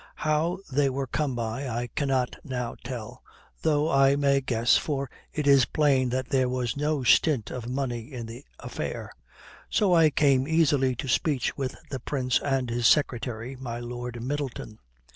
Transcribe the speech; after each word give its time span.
How 0.25 0.57
they 0.71 0.89
were 0.89 1.05
come 1.05 1.35
by, 1.35 1.67
I 1.69 1.85
cannot 1.93 2.35
now 2.43 2.75
tell, 2.83 3.21
though 3.61 3.87
I 3.91 4.15
may 4.15 4.41
guess, 4.41 4.75
for 4.75 5.11
it 5.31 5.45
is 5.45 5.65
plain 5.65 6.09
that 6.09 6.29
there 6.29 6.49
was 6.49 6.75
no 6.75 7.03
stint 7.03 7.51
of 7.51 7.69
money 7.69 8.11
in 8.11 8.25
the 8.25 8.43
affair. 8.59 9.11
So 9.69 9.93
I 9.93 10.09
came 10.09 10.47
easily 10.47 10.95
to 10.95 11.07
speech 11.07 11.55
with 11.55 11.75
the 11.91 11.99
Prince 11.99 12.39
and 12.39 12.71
his 12.71 12.87
secretary, 12.87 13.55
my 13.55 13.79
Lord 13.79 14.19
Middleton. 14.23 14.79